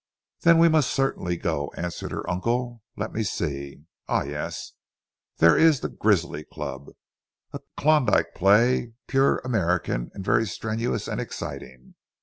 "Then 0.39 0.57
we 0.57 0.67
must 0.67 0.89
certainly 0.89 1.37
go," 1.37 1.71
answered 1.77 2.09
her 2.11 2.27
uncle. 2.27 2.81
"Let 2.97 3.13
me 3.13 3.21
see 3.21 3.83
ah, 4.07 4.23
yes! 4.23 4.71
There 5.37 5.55
is 5.55 5.81
the 5.81 5.89
'Grizzly 5.89 6.43
Cub,' 6.43 6.93
a 7.53 7.59
Klondyke 7.77 8.33
play, 8.33 8.93
pure 9.05 9.37
American 9.45 10.09
and 10.15 10.25
very 10.25 10.47
strenuous 10.47 11.07
and 11.07 11.21
exciting. 11.21 11.93